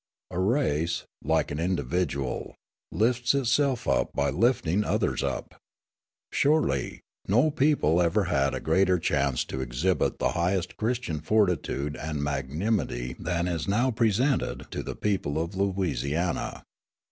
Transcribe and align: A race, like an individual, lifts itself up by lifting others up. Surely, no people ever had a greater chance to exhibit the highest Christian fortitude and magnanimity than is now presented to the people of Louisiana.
A 0.31 0.39
race, 0.39 1.03
like 1.23 1.51
an 1.51 1.59
individual, 1.59 2.55
lifts 2.91 3.35
itself 3.35 3.87
up 3.87 4.11
by 4.13 4.31
lifting 4.31 4.83
others 4.83 5.21
up. 5.21 5.53
Surely, 6.31 7.01
no 7.27 7.51
people 7.51 8.01
ever 8.01 8.23
had 8.23 8.55
a 8.55 8.59
greater 8.59 8.97
chance 8.97 9.45
to 9.45 9.61
exhibit 9.61 10.17
the 10.17 10.29
highest 10.31 10.75
Christian 10.75 11.19
fortitude 11.19 11.95
and 11.95 12.23
magnanimity 12.23 13.15
than 13.19 13.47
is 13.47 13.67
now 13.67 13.91
presented 13.91 14.65
to 14.71 14.81
the 14.81 14.95
people 14.95 15.39
of 15.39 15.55
Louisiana. 15.55 16.63